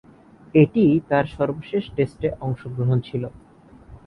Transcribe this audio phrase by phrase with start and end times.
[0.55, 3.23] এটিই তার সর্বশেষ টেস্টে অংশগ্রহণ ছিল।